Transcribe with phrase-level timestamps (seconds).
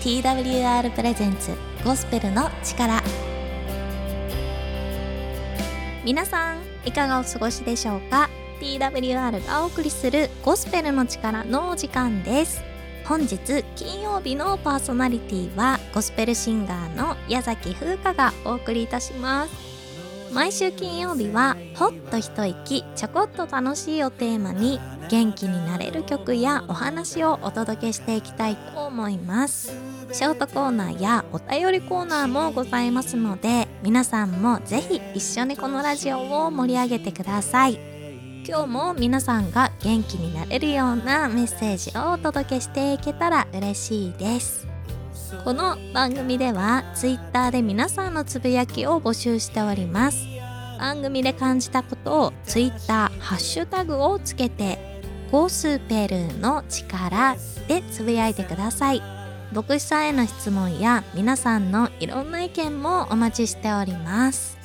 [0.00, 1.50] TWR プレゼンツ
[1.84, 3.02] ゴスペルの力。
[6.04, 8.30] 皆さんいかがお過ごしでしょうか
[8.60, 12.62] ？TWR がお送りするゴスペルの力のお時間です。
[13.06, 19.77] 本日金曜日のパーソナリティはゴスペルシンガーの矢崎風花がお送りいたします。
[20.32, 24.78] 毎週金曜日はほっと一息ちょこっと楽しいをテーマに
[25.10, 29.72] 元気になれる曲やお話をお届けしていきたいと思います。
[30.12, 37.78] ショートコーナーやお便りコーナーもございますので皆さんもぜひ一緒にこのラジオを盛り上げてください。
[38.46, 44.66] 今日も皆さんが元気になれるようなメッセージをお届けしていけたら嬉しいです。
[45.44, 50.26] この番組では Twitter で皆さんのつぶやきを募集しております。
[50.78, 59.02] 番組で感じたことを Twitter ハッシュタグをつけてゴスペルーの力でつぶやいてください。
[59.52, 64.56] 牧師さんへの質問や皆さんのいろんな意見もお待ちしております。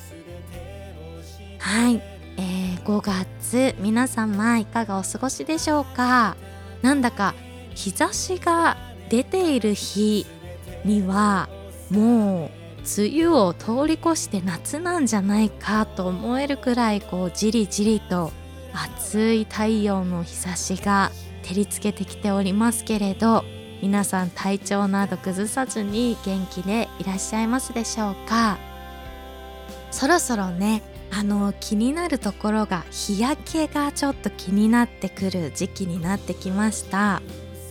[1.58, 2.02] はい。
[2.36, 6.36] えー、5月皆様いかがお過ごしでしょうか？
[6.80, 7.34] なんだか
[7.74, 8.76] 日差しが
[9.10, 10.26] 出ている日
[10.84, 11.48] には
[11.90, 12.50] もう
[12.98, 18.30] 梅雨を通り越して夏なんじゃないかと思えるくらいこうじりじりと
[18.72, 21.10] 暑い太陽の日差しが
[21.42, 23.44] 照りつけてきておりますけれど
[23.82, 28.58] 皆さん体調など崩さずに元気でいらっしゃいますでしょうか？
[29.90, 37.22] そろそろねあの気になるところが日焼けがちょっと気になってくる時期になってきました。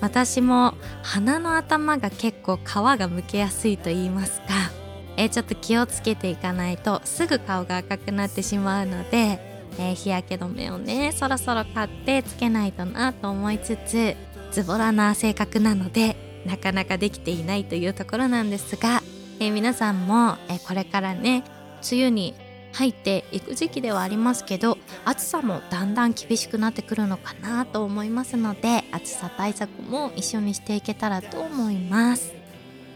[0.03, 2.59] 私も鼻の頭が結構皮
[2.99, 4.47] がむけやすいと言いますか。
[5.15, 9.39] えちょっと気をつけていかないとすぐ顔が赤くなってしまうので、
[9.79, 14.17] えー、日焼け止めをねそろそろ買ってつけないとなと思いつつ
[14.51, 19.01] ズボラな性格なのでなかなかできていないというところなんですが、
[19.39, 21.45] えー、皆さんも、え、これからね
[21.89, 22.33] 梅雨に
[22.73, 32.33] 入っていく時期ではありますけど暑さもだんだん厳しくなってくるのかなと思いますので暑さ対策も一緒にしていけたらと思います。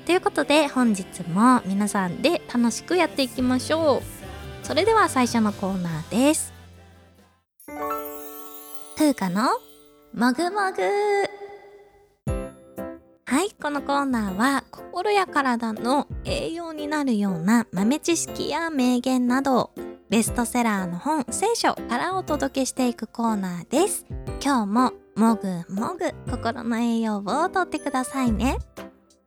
[0.06, 4.66] ということで本日も皆さんで楽しくやっていきましょう。
[4.66, 6.53] それでは最初のコーナーです。
[8.97, 9.50] 風花の
[10.13, 11.47] もぐもぐ
[13.30, 19.72] はい、このコーナーは心や体の栄養になるような豆知識や名言など
[20.10, 24.06] ベストセラーの本聖書からお届けしていくコーナーです。
[24.42, 28.60] 今日ももぐもぐ心の栄養をとってくださいね。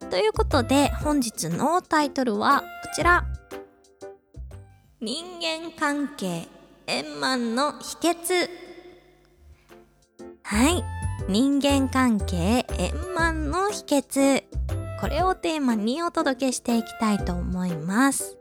[0.09, 3.23] ということで本日のタイトルはこちら。
[4.99, 6.47] 人間関係
[6.87, 8.49] 円満の秘訣
[10.41, 14.43] はい人間関係円満の秘訣。
[14.99, 18.37] これをテーマにお届けしていきたいと思います。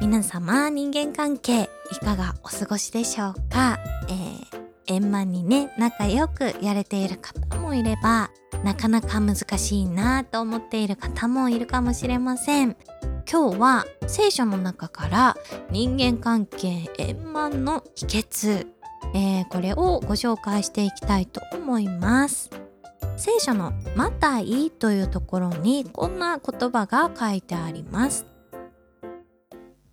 [0.00, 3.78] 皆様人間関係いかがお過ごしでしょうか、
[4.08, 8.30] えー、円満にね仲良くやれている方もいれば
[8.64, 12.76] なかなか難しいなと思っている方もいるかもしれません。
[13.30, 15.36] 今日は聖書の中から
[15.70, 18.73] 人間関係円満の秘訣
[19.14, 22.50] えー、これをご紹介していきたいと思います。
[23.16, 28.26] 聖書の「マタイ」というところにこんな言葉が書いてあります。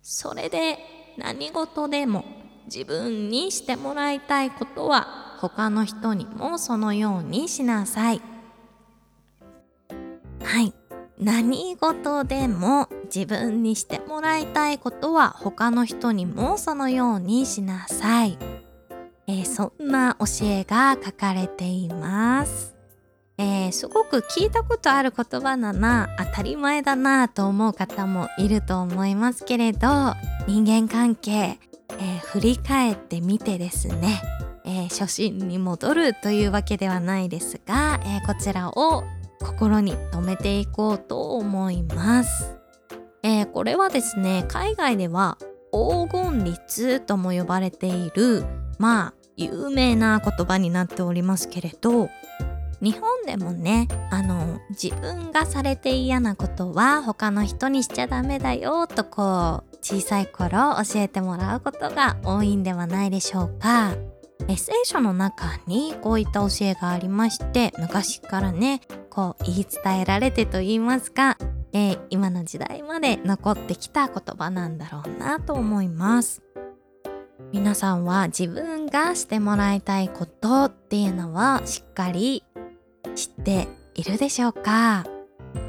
[0.02, 0.78] それで
[1.16, 2.24] 何事でも
[2.66, 5.06] 自分にしてもらいたいことは
[5.38, 8.20] 他の人にもそのようにしなさい。
[10.42, 10.74] はい。
[11.18, 18.36] 何事でも自分にしてもらいたいことは他の人にもそのようにしなさい。
[19.26, 22.74] えー、そんな教えが書かれています。
[23.38, 29.88] えー、すごく聞いたことある言葉だな当たり前だなと思う方もいると思いますけれど
[30.46, 34.22] 人間関係、えー、振り返ってみてですね、
[34.64, 39.02] えー、初心に戻るというわけではないですが、えこちらを
[39.40, 42.56] 心に留めていこうと思います。
[43.24, 45.38] えこれはですね海外では
[45.72, 48.44] 黄金律とも呼ばれている
[48.78, 52.10] まあ有名な言葉になっておりますけれど
[52.80, 63.94] 日本でもねあの自分がされて嫌なことは他の人にしちゃダメだよとこう小さい頃教えてもらうことが多いんではないでしょうか。
[64.56, 71.38] 聖書の中にこういった教えがありまして昔からねこう言い伝えられてと言いますか、
[71.72, 76.42] えー、今の時代まで残ってきた言葉なんだろうなと思います。
[77.52, 82.44] 皆さんは自分がしてもらいたいことっていうのはしっかり
[83.14, 85.04] 知っているでしょうか？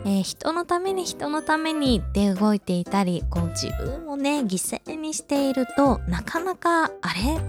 [0.05, 6.91] えー、人のために人のためにで動いていたりこう自分をね犠牲にしているとなかなかあれ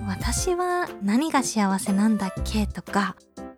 [0.08, 3.14] 私は何が幸せなんだっけとか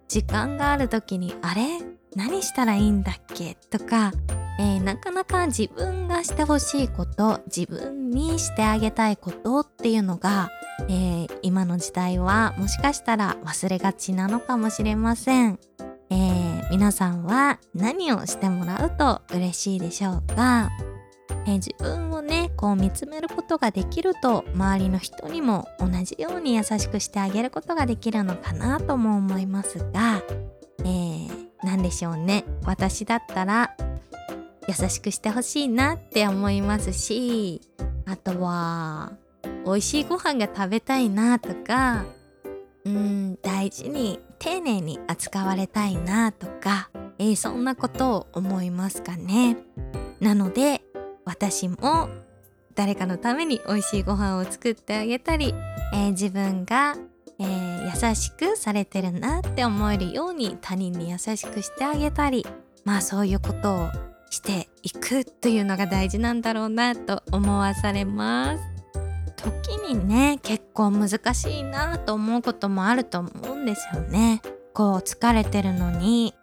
[0.09, 1.81] 時間がある時にあれ
[2.15, 4.13] 何したらいいんだっけとか、
[4.59, 10.49] えー、なかなか自分がしてほしいこと自分にしてあげたいことっていうのが、
[10.89, 15.59] えー、今の時代はもしかしたら忘れがちなのかもしれません。
[16.09, 20.71] えー、皆さんは何をしてもらうと嬉しいでしょうか、
[21.47, 30.23] え、自分をねこう見つめることができると周りの人にも同じように優しくしてあげることができるのかなとも思いますが、
[30.85, 32.45] えー、何でしょうね？
[32.65, 33.77] 私だったら
[34.69, 37.61] 優しくしてほしいなって思いますし
[38.05, 39.13] あとは
[39.65, 42.05] 美味しいご飯が食べたいなとか
[42.85, 49.57] うん大事に丁寧に扱われたいなとか、えー、そんなことを思いますかね。
[50.21, 50.83] なので
[51.25, 52.09] 私も
[52.77, 55.53] 誰かのために美味しいご飯を作ってあげたり、
[55.93, 56.97] えー、自分が、
[57.41, 62.47] えー、優しくされてるなって思えるように他人に優しくしてあげたり
[62.85, 63.89] まあそういうことを
[64.31, 68.65] していくというのが大事なんだろうなと思わされます。
[69.37, 74.43] 時にね結構難しいなと思うこともあると思うんですよね。
[74.73, 76.35] こう疲れてるのに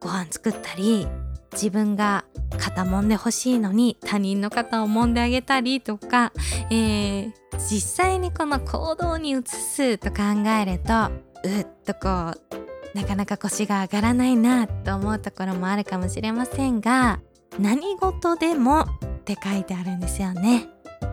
[0.00, 1.06] ご飯作ったり
[1.52, 2.24] 自分が
[2.58, 6.32] 肩揉んでほしいのに他人の肩を揉んであげたりとか、
[6.70, 10.22] えー、実際にこの行動に移すと考
[10.60, 11.10] えると
[11.44, 12.63] うっとこう
[12.94, 17.20] なかなか腰が上がらないなと思うところもあるかもしれませんが
[17.58, 18.86] 何事でもっ
[19.24, 20.68] て書いてあるんですよね。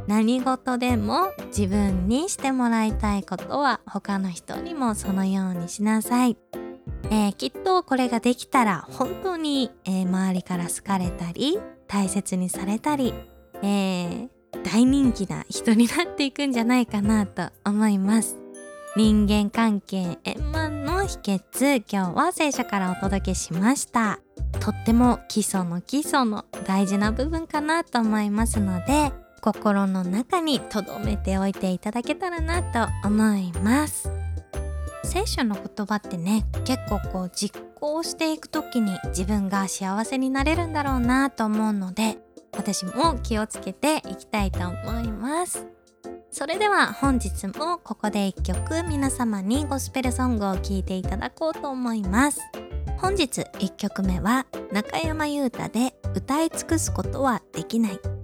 [0.07, 6.37] 何事でも自分にしてもらいたいことは他の人にもそのようにしなさい。
[7.09, 13.13] えー、きっとこれができたら本当に、えー、周りから好かれたり大切にされたり、
[13.61, 14.29] えー、
[14.63, 18.40] 大人気な人になっていくんじゃないかなと思います。
[18.97, 24.19] 人間関係円満の秘訣今日は聖書からお届けしました。
[24.59, 34.11] とっても基礎の基礎の大事な部分かなと思いますので心の中に留めておいていただけたらなと思います。
[35.05, 42.17] 聖書の言葉ってね結構こう実行していく時に自分が幸せになれるんだろうなと思うので
[42.57, 45.65] 私も気をつけていきたいと思います。
[46.31, 52.39] それでは本日もここで一曲皆様にゴスペルソングを聴いていただこうと思います。
[52.99, 58.20] 本日1曲目は中山優太で歌い尽くすことはできない。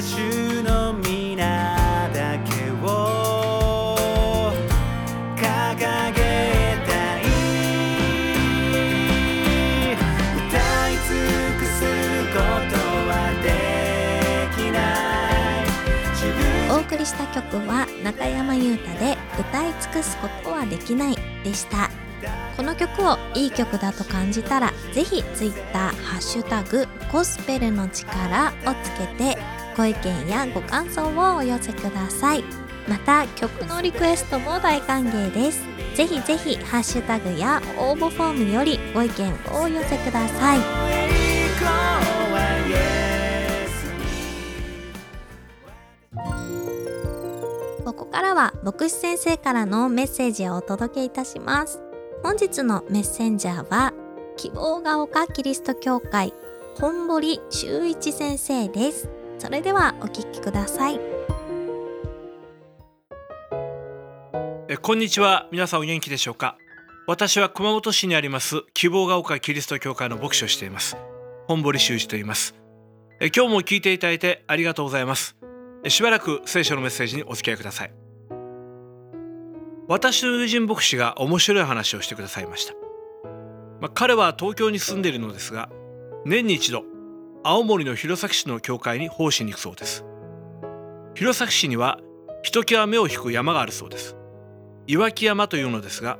[0.00, 3.96] 主の皆だけを
[5.34, 5.76] 掲
[6.14, 6.18] げ
[6.86, 7.22] たい。
[10.36, 10.54] 歌
[10.88, 11.10] い尽
[11.58, 11.82] くす
[12.32, 12.38] こ
[12.70, 12.76] と
[13.08, 13.10] は
[13.42, 13.46] で
[14.54, 14.78] きな
[16.68, 16.70] い。
[16.70, 21.90] お送りした曲は中山優太で歌い尽くすことはできないでした。
[22.56, 29.38] この曲をいい曲だと感じたらぜひツイッター「ハッシュタグコスペルの力」をつけて
[29.78, 32.42] ご意見やご感想をお寄せください
[32.88, 35.62] また曲のリクエストも大歓迎です
[35.94, 40.58] ぜひぜひハッシュタグや応募フォームよりご意見をお寄せください
[47.84, 51.80] ここからは牧師先生からのメッセージをお届けいたします。
[52.22, 53.94] 本日のメッセンジャーは、
[54.36, 56.34] 希望が丘キリスト教会
[56.78, 59.17] 本堀修一先生です。
[59.38, 61.00] それではお聞きください。
[64.68, 65.48] えこんにちは。
[65.50, 66.56] 皆さんお元気でしょうか？
[67.06, 70.96] 私は熊本市にあります希望が丘キリスト教会の牧師をしています。
[71.48, 72.54] 本堀修二と言います
[73.20, 75.34] え今日も聞いていただいてありがとうございます
[75.88, 77.92] しばらく聖書のメッセージにお付き合いください
[79.88, 82.74] 私の友人牧師が面白い話をしてくださいました、
[83.80, 85.70] まあ、彼は東京に住んでいるのですが
[86.26, 86.84] 年に一度
[87.44, 90.04] 青森の弘前市の教会に奉仕に行くそうです。
[91.14, 91.98] 弘前市には
[92.42, 94.16] ひときわ目を引く山があるそうです。
[94.86, 96.18] 岩木山というのですが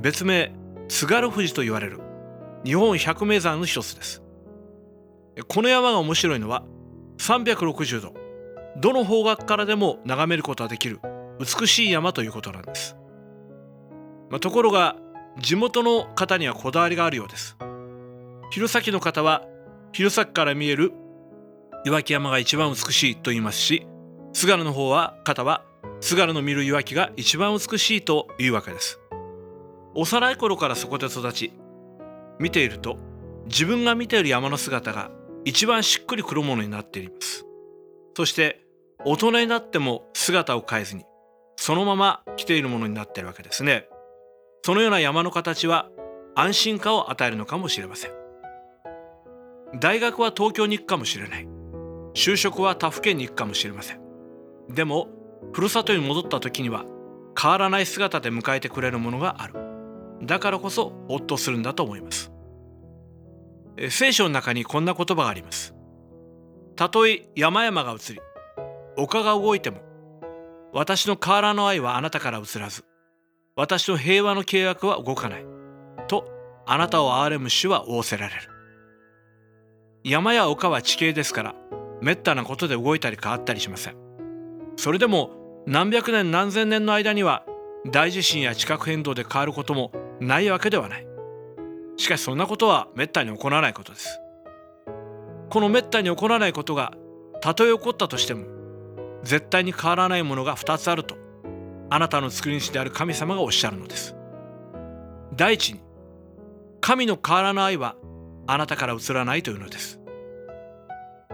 [0.00, 0.52] 別名
[0.88, 2.00] 津軽富士と言われる
[2.64, 4.22] 日本百名山の一つです。
[5.48, 6.64] この山が面白いのは
[7.18, 8.14] 360度
[8.76, 11.00] どの方角からでも眺めることができる
[11.38, 12.96] 美しい山ということなんです、
[14.30, 14.96] まあ、ところが
[15.40, 17.56] 地元の方にはこだわりがあるようです。
[18.50, 19.46] 弘前の方は
[19.92, 20.92] 弘前から見える
[21.84, 23.86] 岩木山が一番美しいと言いますし
[24.32, 25.64] 津軽の方は方は
[26.00, 28.98] 津軽の見る岩木が一番美しいというわけです。
[29.94, 31.52] 幼い頃からそこで育ち
[32.38, 32.96] 見ていると
[33.46, 35.10] 自分が見ている山の姿が
[35.44, 37.44] 一番しっくりくるものになっています。
[38.16, 38.64] そして
[39.04, 41.04] 大人になっても姿を変えずに
[41.56, 43.86] そのまま来ているものになっているわけですね。
[44.64, 45.90] そのような山の形は
[46.34, 48.21] 安心感を与えるのかもしれません。
[49.80, 51.48] 大学は東京に行くかもしれない。
[52.14, 54.00] 就職は他府県に行くかもしれません。
[54.68, 55.08] でも
[55.52, 56.84] ふるさとに戻った時には
[57.40, 59.54] 変わらない姿で迎えてくれるものがある。
[60.22, 62.30] だからこそほっとするんだと思います。
[63.90, 65.74] 聖書の中にこんな言葉があります。
[66.76, 68.20] たとえ山々が移り
[68.96, 69.78] 丘が動いても
[70.72, 72.84] 私の河原の愛はあなたから移らず
[73.56, 75.46] 私の平和の契約は動かない
[76.08, 76.26] と
[76.66, 78.51] あなたを憐れむ主は仰せられる。
[80.04, 81.54] 山や丘は地形ですから
[82.00, 83.96] めったなことで動いたり変わったりしません。
[84.76, 87.44] それでも何百年何千年の間には
[87.86, 91.06] 大地震や地殻変動で変わることもないわけではない。
[91.96, 94.20] しかしそんなことはめったに起こらないことです。
[95.50, 96.94] このめったに起こらないことが
[97.40, 98.46] たとえ起こったとしても
[99.22, 101.16] 絶対に変わらないものが2つあると
[101.90, 104.16] あなたの作り主である神様がおっしゃるのです。
[105.36, 105.80] 第一に
[106.80, 107.94] 神の変わらない愛は
[108.46, 110.00] あなたから移らないというのです。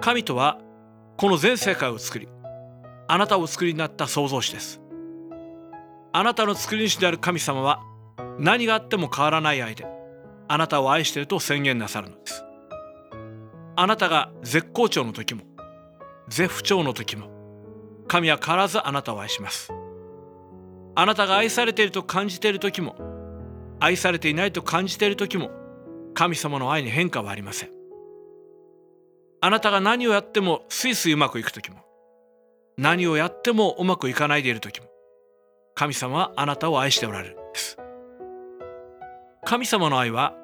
[0.00, 0.58] 神とは
[1.16, 2.28] この全世界を作り
[3.08, 4.80] あなたを作りになった創造主です。
[6.12, 7.82] あなたの作り主である神様は
[8.38, 9.86] 何があっても変わらない愛で
[10.48, 12.44] あなたを愛していると宣言なさるのです。
[13.76, 15.42] あなたが絶好調の時も
[16.28, 17.28] 絶不調の時も
[18.08, 19.72] 神は変わらずあなたを愛します。
[20.94, 22.96] あなたが愛されていると感じている時も
[23.78, 25.50] 愛されていないと感じている時も
[26.18, 27.70] 神様の愛に変化はありません。
[29.40, 31.76] あなたが何をやってもスイスイうまくいく時も
[32.76, 34.88] 何をやってもうまくいかないでいる時も
[35.76, 37.76] 神様はあなたを愛しておられるんです。
[39.44, 40.34] 神様の愛は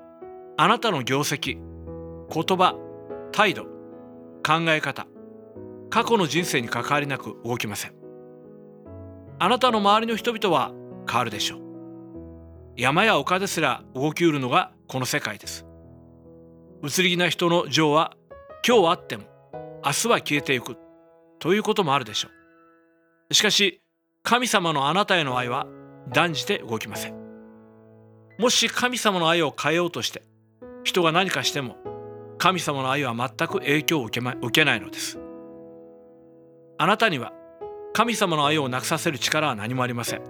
[0.56, 1.58] あなたの業績
[2.32, 2.76] 言葉
[3.32, 3.64] 態度
[4.46, 5.08] 考え方
[5.90, 7.94] 過去の人生に関わりなく動きません。
[9.40, 10.70] あなたの周りの人々は
[11.10, 11.60] 変わるでしょう。
[12.76, 15.66] 山や丘ですら動きうるのがこの世界です。
[16.82, 18.14] 移り気な人の情は
[18.66, 19.24] 今日はあっても
[19.84, 20.76] 明日は消えていく。
[21.38, 22.28] ということもあるでしょ
[23.30, 23.34] う。
[23.34, 23.80] しかし
[24.22, 25.66] 神様のあなたへの愛は
[26.12, 27.14] 断じて動きません。
[28.38, 30.22] もし神様の愛を変えようとして
[30.82, 31.76] 人が何かしても
[32.38, 35.18] 神様の愛は全く影響を受け,、ま、受けないのです。
[36.78, 37.32] あなたには
[37.92, 40.22] 神様の愛をなくさせる力は何もありません。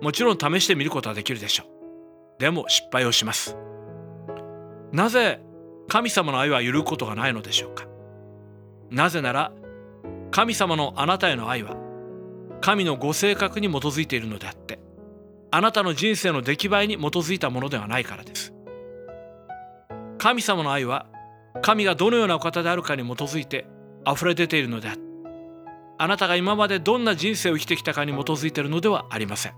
[0.00, 1.79] もちろん試してみることはできるでしょう。
[2.40, 3.56] でも失敗をします。
[4.92, 5.40] なぜ
[5.88, 7.86] 神様の愛は揺ることがないのでしょうか？
[8.90, 9.52] なぜなら
[10.32, 11.76] 神様のあなたへの愛は
[12.60, 14.80] 神のご性格に基づいているのであって
[15.50, 18.54] あなたの人生の出来栄えに基づいたものではないからです。
[20.18, 21.06] 神様の愛は
[21.62, 23.66] 神がどのようなお方であるかに基づいて
[24.06, 25.02] 溢れ出ているのであって
[25.98, 29.54] あなたが今までどんな人生を生きてきたかに基づいているのではありません。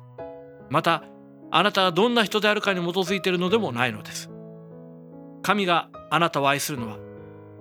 [0.71, 1.05] また
[1.55, 4.31] あなたがどんな人であるかに基づいているのでもないのです。
[5.43, 6.99] 神があなたを愛するのは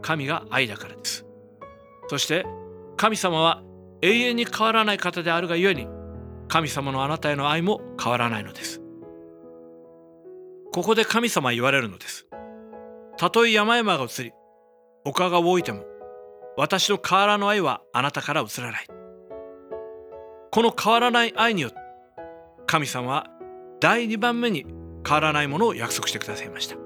[0.01, 1.25] 神が愛だからです。
[2.07, 2.45] そして
[2.95, 3.61] 神様は
[4.01, 5.87] 永遠に変わらない方であるがゆえに
[6.47, 8.81] 神様のあなたへの愛も変わらないのです。
[10.71, 12.27] ここで神様は言われるのです。
[13.17, 14.31] たとえ山々が移り
[15.03, 15.83] 丘が動いても
[16.55, 18.87] 私の変わらぬ愛はあなたから移らない。
[20.49, 21.77] この変わらない愛によって
[22.67, 23.27] 神様は
[23.81, 24.67] 第2番目に
[25.05, 26.77] 変わらないものを約束してくださいました。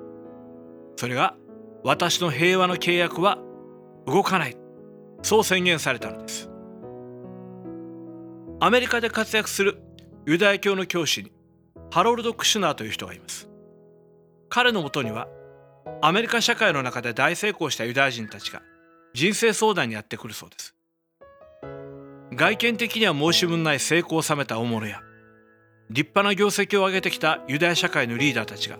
[0.95, 1.35] それが
[1.83, 3.37] 私の平和の契約は
[4.07, 4.57] 動かない。
[5.21, 6.49] そう宣言されたのです。
[8.61, 9.77] アメリカで活躍する
[10.25, 11.33] ユダヤ教の教師に
[11.91, 13.49] ハロルド・クシュナーという人がいます。
[14.47, 15.27] 彼のもとには
[16.01, 18.61] アメリカ社会の中で大成功したユダヤ人たちが
[19.13, 20.75] 人生相談にやってくるそうです。
[22.33, 25.01] 外見的には申し分ない成功を収めた大物や。
[25.89, 28.77] 立派な業績を上げてきたユダヤ社会のリーダーたちが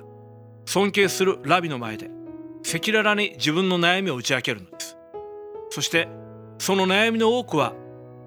[0.66, 2.10] 尊敬するラビの前で
[2.68, 4.98] 赤裸々に自分の悩みを打ち明けるのです。
[5.70, 6.08] そして
[6.58, 7.74] その悩みの多くは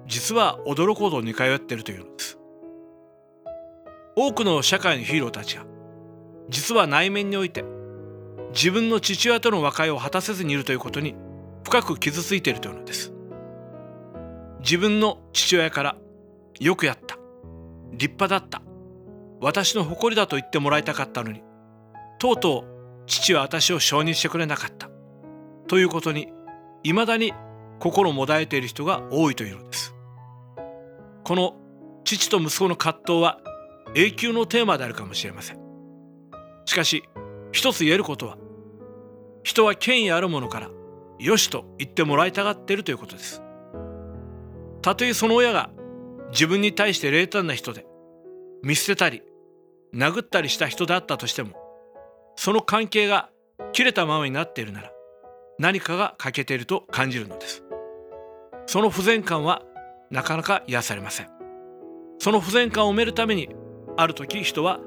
[0.07, 2.39] 実は驚くほど似通っているというのです。
[4.15, 5.65] 多くの社会のヒーローたちが
[6.47, 7.65] 実は内面において
[8.53, 11.15] 自分の父親との和解を果たせずにいるということに
[11.63, 13.13] 深く傷ついているというのです。
[14.61, 15.97] 自分の父親から
[16.59, 17.17] よくやった
[17.91, 18.61] 立派だった
[19.41, 21.41] 私の誇りだと言ってもらいたかったのに。
[22.19, 24.89] とうとう父は私を承認してくれなかった。
[25.67, 26.27] ということに
[26.83, 27.33] 未だに
[27.79, 29.95] 心もだえている人が多いというのです。
[31.23, 31.55] この
[32.03, 33.39] 父と息子の葛藤は
[33.95, 35.59] 永久のテーマであるかもしれません。
[36.65, 37.03] しかし
[37.51, 38.37] 一つ言えることは
[39.43, 40.69] 人は権威あるものから
[41.17, 43.41] よしと言ってもらいたがっているということです。
[44.81, 45.69] たとえその親が
[46.31, 47.85] 自分に対して冷淡な人で
[48.63, 49.23] 見捨てたり
[49.93, 51.55] 殴ったりした人であったとしても
[52.35, 53.29] その関係が
[53.73, 54.91] 切れたままになっているなら
[55.57, 57.63] 何かが欠けていると感じるのです。
[58.65, 59.63] その不全感は
[60.09, 61.29] なかなか癒されません。
[62.17, 63.49] その不全感を埋めるために
[63.97, 64.79] ある時人は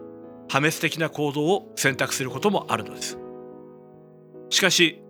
[0.48, 3.18] 破滅的な行動を選択することもあるのです。
[4.48, 5.02] しかし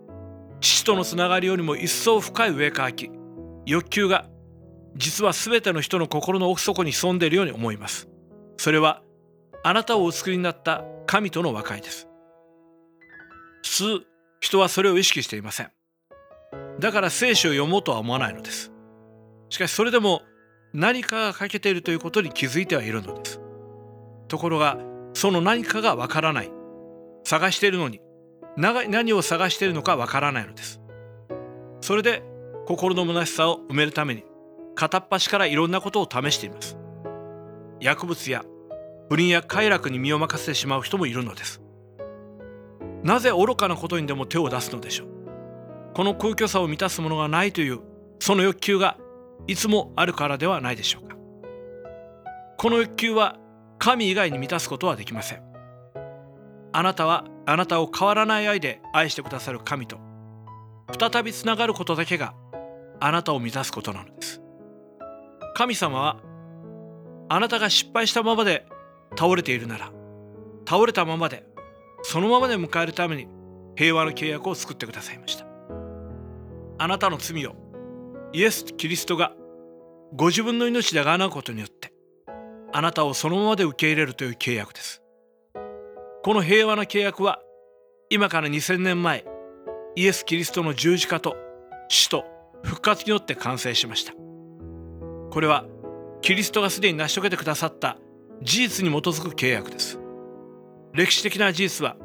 [0.59, 3.09] 父とのつながりよりも一層深い上かき
[3.65, 4.25] 欲求が
[4.95, 8.09] 実は全ての人の心の奥底に潜んでいるように思います。
[8.57, 9.01] それは
[9.63, 12.07] あなたをお作りになった神との和解です。
[13.63, 14.05] 普通
[14.41, 15.71] 人はそれを意識していません。
[16.79, 18.71] だから聖書を読もうとは思わないのです。
[19.49, 20.21] しかしそれでも
[20.73, 23.39] 何かが欠けているということに気づいてはいるのです。
[24.27, 24.77] ところが
[25.13, 26.51] その何かがわからない。
[27.23, 28.01] 探しているのに
[28.57, 30.81] 何を探しているのかわからないのです。
[31.79, 32.21] それで
[32.65, 34.25] 心の虚しさを埋めるために
[34.75, 36.77] 片っ端からいろんなことを試しています。
[37.79, 38.43] 薬物や
[39.09, 41.61] 不倫や快楽に身を任せてしまう人もいるのです。
[43.03, 45.07] なぜ愚かなことにでも手を出すのでしょう？
[45.93, 47.79] この空虚さを満たすものがないという
[48.19, 48.97] その欲求が
[49.47, 51.15] いつもあるからではないでしょうか？
[52.57, 53.37] この欲求は
[53.77, 55.43] 神以外に満たすことはできません。
[56.71, 59.99] あなたはあなたを変わらない愛で愛してくださる神と
[60.97, 62.33] 再びつながることだけが
[62.99, 64.41] あなたを満たすことなのです。
[65.55, 66.21] 神様は
[67.29, 68.65] あなたが失敗したままで
[69.17, 69.91] 倒れているなら
[70.67, 71.45] 倒れたままで
[72.03, 73.27] そのままで迎えるために
[73.75, 75.45] 平和の契約を作ってくださいました。
[76.77, 77.55] あなたの罪を
[78.33, 79.33] イエス・キリストが
[80.15, 81.93] ご自分の命で贖うことによって
[82.71, 85.01] あなたをそのままで受け入れるという契約です。
[86.23, 87.39] この平和な契約は
[88.09, 89.25] 今から2000年前
[89.95, 91.35] イエス・キリストの十字架と
[91.89, 92.25] 死と
[92.63, 94.13] 復活によって完成しました。
[95.31, 95.65] これは
[96.21, 97.97] キリストがすでに成し遂げてくださった
[98.41, 99.99] 事実に基づく契約です。
[100.93, 101.95] 歴史的な事実は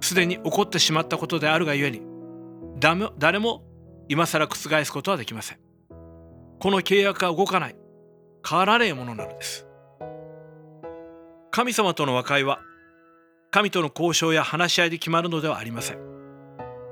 [0.00, 2.02] すでに起こってしまったことであるがゆえに
[2.78, 3.64] 誰も
[4.08, 5.58] 今更覆すことはできません。
[6.58, 7.76] この契約は動かない。
[8.48, 9.66] 変わられいものなのです。
[11.50, 12.60] 神様との和解は
[13.50, 15.98] 神との交渉や話し合いで決まるのではありません。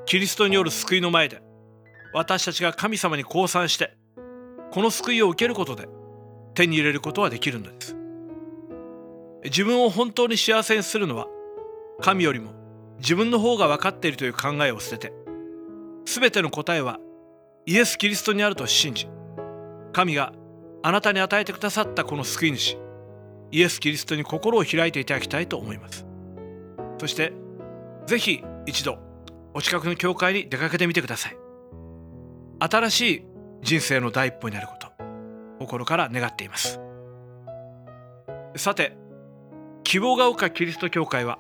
[0.07, 1.43] キリストによる救いの前で
[2.13, 3.97] 私たちが神様に降参して
[4.71, 5.89] この救いを受けることで
[6.55, 7.97] 手に入れることはできるのです。
[9.45, 11.27] 自分を本当に幸せにするのは
[12.01, 12.53] 神よりも
[12.99, 15.13] 自分の方が分かっているという考えを捨てて
[16.07, 16.99] 全ての答えは
[17.67, 19.09] イエス・キリストにあると信じ
[19.93, 20.33] 神が
[20.83, 22.79] あなたに与えてくださったこの救い主
[23.51, 26.05] イエス・キリストに心を開いていただきたいと思います。
[26.99, 27.33] そして
[28.07, 28.99] ぜひ一度
[29.55, 31.37] お近くの教会に出かけてみてください。
[32.59, 33.27] 新しい
[33.63, 34.89] 人生の第一歩になること
[35.59, 36.81] 心から願っています。
[38.57, 38.97] さて
[39.85, 41.39] 希望が丘キリスト教会は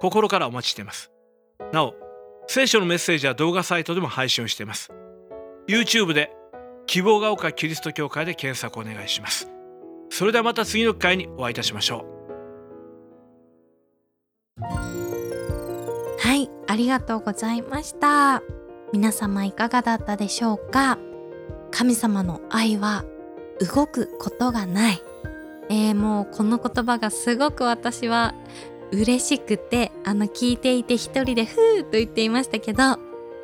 [0.00, 1.10] 心からお待ちしています。
[1.72, 1.94] なお
[2.48, 4.92] 聖書のメッセージは動画サイトでも配信をしています。
[5.68, 6.30] YouTube で
[6.86, 9.50] 希望が丘キリスト教会で検索お願いします。
[10.10, 12.06] それではまた次の機会にお会いいたしましょ
[14.58, 14.62] う。
[16.18, 18.42] はいありがとうございました。
[18.92, 20.98] 皆様いかがだったでしょうか？
[21.72, 23.04] 神様の愛は
[23.74, 25.02] 動くことがない。
[25.68, 28.34] えー、もうこの言葉がすごく私は
[28.92, 32.98] 嬉しくてあの聞いていて一人でふーと言っていましたけど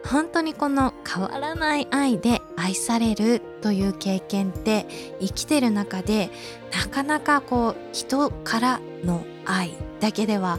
[0.04, 4.86] 本当にこの変わらない愛で愛されるという経験って
[5.20, 6.30] 生きてる中で
[6.72, 10.58] なかなかこう人からの愛だけでは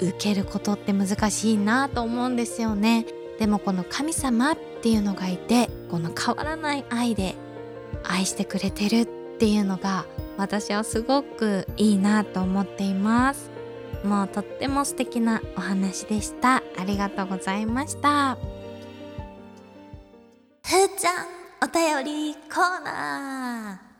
[0.00, 3.04] 受けることって難しいなと思うんですよね。
[3.38, 7.34] でもこの神様っていうのがいてこの変わらない愛で
[8.02, 9.06] 愛してくれてるっ
[9.38, 13.49] ていうのが私はすごくいいなと思っています。
[14.04, 16.62] もうとっても素敵なお話でした。
[16.78, 18.36] ありがとうございました。
[20.64, 21.26] ふーちゃん
[21.62, 23.90] お便りコーナー。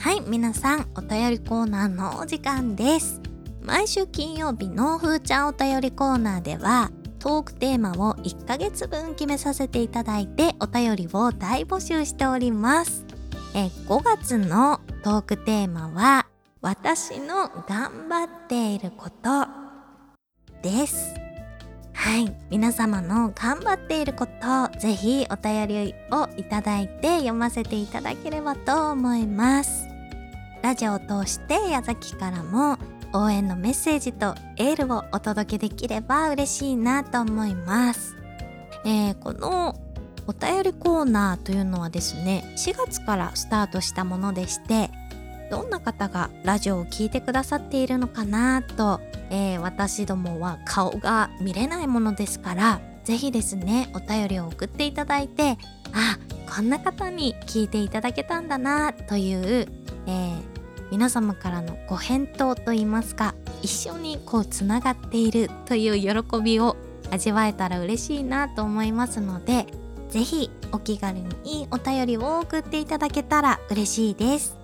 [0.00, 3.20] はい皆さんお便りコーナーのお時間です。
[3.62, 13.04] 毎週金曜日のふーちゃんお便りコーナーではトークテーマを1ヶ月分決めさせていただいてお便りを大募集しております。
[13.54, 16.26] え5月のトークテーマは
[16.68, 19.46] 私の頑張っていること。
[20.60, 21.14] です。
[21.94, 22.30] はい。
[22.50, 29.88] 皆様の頑張っていることぜひお便りをいただいて読ませていただければと思います。
[30.62, 32.76] ラジオを通して矢崎からも
[33.14, 38.14] 応援のメッセージとエールをお届けできれば嬉しいなと思います、
[38.84, 39.74] えー、この
[40.26, 44.90] お便りコーナーというのはですね4月からスタートしたものでして
[45.50, 55.56] どんな方がラジオを聴いてくださっているのかなと、えー、私どもは顔が見れないものですから是非ですねお便りを送っていただいて
[55.92, 56.18] あ
[56.54, 59.68] こんな方に聞いていただけたんだなという、
[60.06, 60.40] えー、
[60.90, 66.76] 皆様からのご返答といいますか一緒にこうつながっているという喜びを
[67.10, 69.66] 味わえたら嬉しいなと思いますので
[70.10, 74.57] 是非お気軽にいいお便りを送っていただけたら嬉しいです。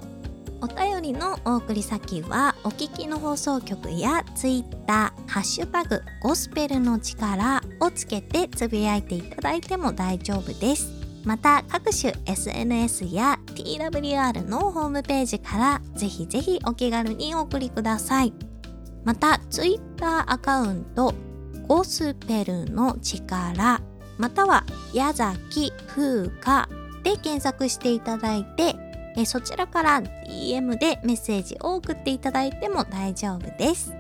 [0.65, 10.91] お便りのお送り先はお聞きの放送局や Twitter「ハッシュタグゴスペルの力」をつけてつぶやいていただいても大丈夫です。
[11.23, 18.33] また各種 SNS や TWR のホームページからぜひぜひお気軽にお送りください。
[19.05, 21.13] また Twitter アカウント
[21.69, 23.83] ゴスペルの力
[24.17, 26.67] または矢崎風花
[27.03, 28.77] で検索していただいて
[29.17, 33.95] えそちらから DM でメッセージを送っていただいても大丈夫です。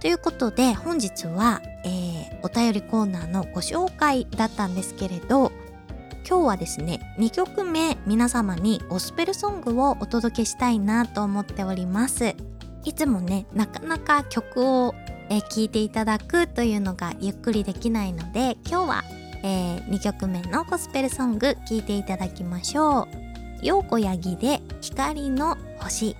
[0.00, 5.50] ということで本日は、えー、お便りコーナーのご紹介だったんですけれど
[6.28, 12.36] 今日はですね2曲目皆様にゴスペルソングをお届けしたいなと思っております
[12.84, 14.94] いつもねなかなか曲を聴、
[15.30, 19.04] えー、いていただくというのがゆっくりできないので今日は、
[19.42, 23.25] えー、2曲目のゴスペルソング聴いていただきましょう
[23.62, 26.16] 陽子ヤギで光の星。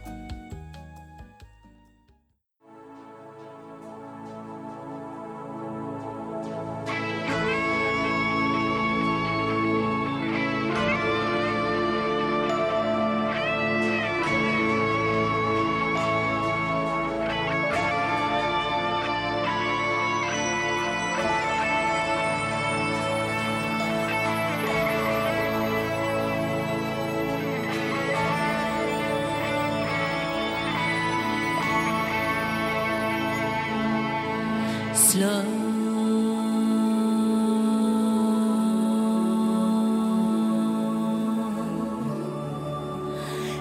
[35.26, 35.66] done.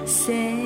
[0.05, 0.64] Say.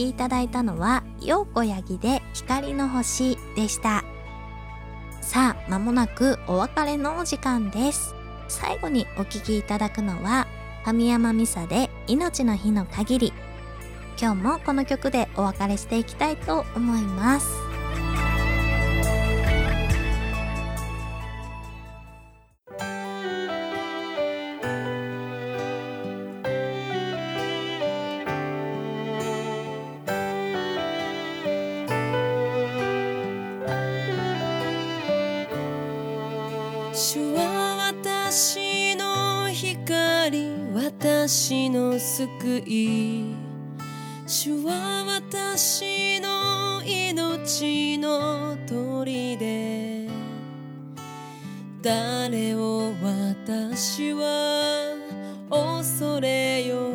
[0.00, 4.04] きいただいたのは陽子ヤギで光の星でした。
[5.20, 8.14] さあ間もなくお別れのお時間です。
[8.48, 10.46] 最後にお聴きいただくのは
[10.84, 13.32] 神山美沙で命の日の限り。
[14.20, 17.69] 今日もこの曲でお別れしていきたいと思います。
[41.90, 43.24] の救い
[44.24, 50.08] 主は私の命の砦
[51.82, 54.94] 誰を私は
[55.50, 56.90] 恐れよ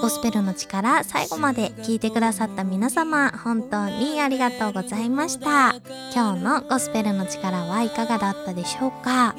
[0.00, 5.74] ゴスペルの力最後まで聞いてくださった皆様本当にありがとうございました。
[6.14, 9.34] 今日のゴスペルの力はいかがだったでしょうか、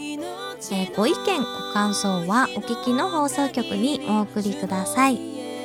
[0.71, 5.17] えー、ご意見ご感想はお聞きの放送局にお送りください。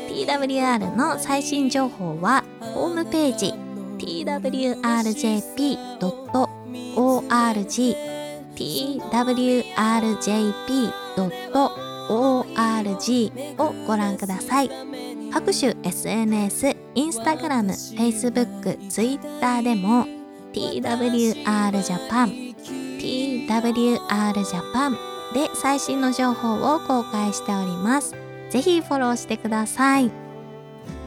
[0.08, 3.52] TWR の最新情報はホームページ
[3.98, 4.94] twrjp.org
[8.54, 9.32] twrjp.org
[13.58, 14.70] をご覧ください。
[15.32, 20.06] 各種 SNS、インスタグラム、Facebook、Twitter でも
[20.52, 21.44] TWR
[21.82, 22.53] Japan、
[23.48, 24.92] WRJapan
[25.34, 28.14] で最新の情報を公開しております。
[28.50, 30.10] ぜひフォローしてください。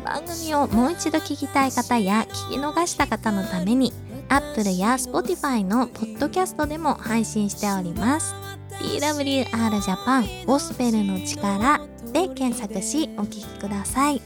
[0.03, 3.93] 番組をもう一度聞きたい方や聞き逃した方のために
[4.29, 8.35] Apple や Spotify のポッドキャストでも配信しております。
[8.79, 9.45] TWR
[9.81, 11.79] Japan ゴスペルの力
[12.13, 14.21] で検索しお聴きください。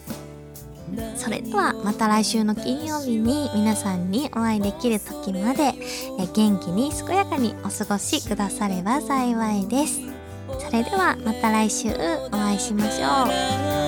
[1.16, 5.74] それではまた来週の金曜日に皆さんにお会いできる時まで
[6.34, 10.02] 元気に健やかにお過ごしくだされば幸いです。
[10.60, 13.81] それではまた来週お会いしましょう。